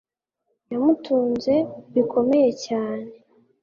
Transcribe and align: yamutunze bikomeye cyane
yamutunze 0.71 1.53
bikomeye 1.93 2.49
cyane 2.65 3.09